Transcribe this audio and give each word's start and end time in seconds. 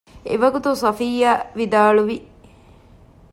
އެވަގުތު 0.27 0.69
ޞަފިއްޔާ 0.81 1.31
ވިދާޅުވި 1.57 2.17